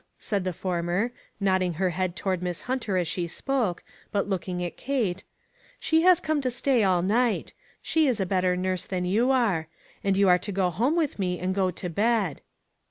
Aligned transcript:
"Child," 0.17 0.17
said 0.17 0.43
the 0.45 0.53
former, 0.53 1.11
nodding 1.39 1.73
her 1.73 1.91
head 1.91 2.15
toward 2.15 2.41
Miss 2.41 2.63
Hunter 2.63 2.97
as 2.97 3.07
she 3.07 3.27
spoke, 3.27 3.83
but 4.11 4.21
DISCIPLINE. 4.27 4.57
355 4.57 4.57
looking 4.57 4.65
at 5.05 5.15
Kate," 5.15 5.23
she 5.79 6.01
has 6.01 6.19
come 6.19 6.41
to 6.41 6.49
stay 6.49 6.81
all 6.83 7.03
night. 7.03 7.53
She 7.83 8.07
is 8.07 8.19
a 8.19 8.25
better 8.25 8.57
nurse 8.57 8.87
than 8.87 9.05
you 9.05 9.29
are; 9.29 9.67
and 10.03 10.17
you 10.17 10.27
are 10.27 10.39
to 10.39 10.51
go 10.51 10.71
home 10.71 10.95
with 10.95 11.19
me 11.19 11.37
and 11.37 11.53
go 11.53 11.69
to 11.69 11.87
bed." 11.87 12.41